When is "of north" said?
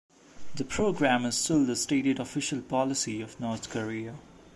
3.21-3.69